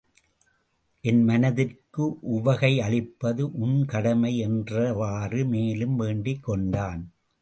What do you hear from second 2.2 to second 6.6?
உவகை அளிப்பது உன் கடமை என்றிவ்வாறு மேலும் வேண்டிக்